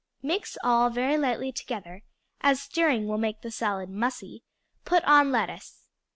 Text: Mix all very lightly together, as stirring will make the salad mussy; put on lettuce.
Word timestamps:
Mix 0.23 0.57
all 0.63 0.89
very 0.89 1.15
lightly 1.15 1.51
together, 1.51 2.01
as 2.39 2.59
stirring 2.59 3.07
will 3.07 3.19
make 3.19 3.41
the 3.41 3.51
salad 3.51 3.91
mussy; 3.91 4.43
put 4.83 5.03
on 5.03 5.31
lettuce. 5.31 5.89